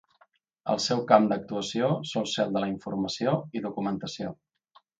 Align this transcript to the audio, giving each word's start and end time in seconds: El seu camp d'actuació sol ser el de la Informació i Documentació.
El 0.73 0.79
seu 0.85 1.03
camp 1.11 1.27
d'actuació 1.31 1.89
sol 2.13 2.27
ser 2.33 2.47
el 2.47 2.57
de 2.57 2.65
la 2.65 2.73
Informació 2.73 3.37
i 3.59 3.65
Documentació. 3.69 4.37